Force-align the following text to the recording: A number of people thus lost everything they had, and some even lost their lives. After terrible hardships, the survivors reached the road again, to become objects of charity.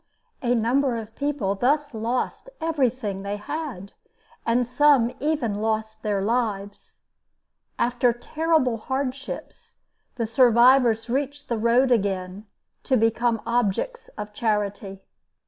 A 0.41 0.55
number 0.55 0.97
of 0.97 1.13
people 1.15 1.53
thus 1.53 1.93
lost 1.93 2.49
everything 2.59 3.21
they 3.21 3.37
had, 3.37 3.93
and 4.47 4.65
some 4.65 5.11
even 5.19 5.53
lost 5.53 6.01
their 6.01 6.23
lives. 6.23 7.01
After 7.77 8.11
terrible 8.11 8.77
hardships, 8.77 9.75
the 10.15 10.25
survivors 10.25 11.07
reached 11.07 11.49
the 11.49 11.57
road 11.59 11.91
again, 11.91 12.47
to 12.81 12.97
become 12.97 13.43
objects 13.45 14.07
of 14.17 14.33
charity. 14.33 15.03